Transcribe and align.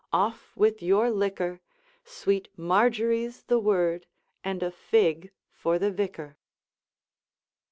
off 0.11 0.51
with 0.55 0.81
your 0.81 1.11
liquor, 1.11 1.59
Sweet 2.03 2.47
Marjorie 2.57 3.27
's 3.27 3.43
the 3.43 3.59
word 3.59 4.07
and 4.43 4.63
a 4.63 4.71
fig 4.71 5.29
for 5.51 5.77
the 5.77 5.91
vicar! 5.91 6.37